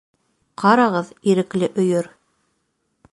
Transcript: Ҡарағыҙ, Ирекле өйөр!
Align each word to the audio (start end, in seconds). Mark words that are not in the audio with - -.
Ҡарағыҙ, 0.61 1.11
Ирекле 1.33 1.71
өйөр! 1.85 2.13